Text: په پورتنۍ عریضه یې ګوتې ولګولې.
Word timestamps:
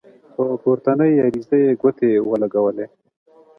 په 0.35 0.43
پورتنۍ 0.61 1.13
عریضه 1.25 1.55
یې 1.63 1.71
ګوتې 1.81 2.11
ولګولې. 2.29 2.85